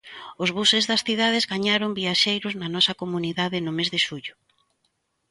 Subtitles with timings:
[0.43, 4.33] Os buses das cidades gañaron viaxeiros na nosa comunidade, no mes de xullo.